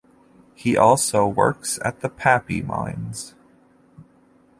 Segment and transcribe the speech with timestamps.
[0.55, 3.35] He also works at the Pappy Mines.